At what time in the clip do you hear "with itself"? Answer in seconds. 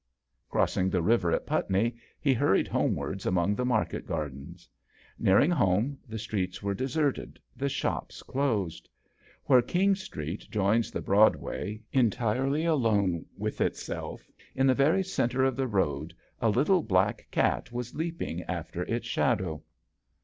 13.37-14.31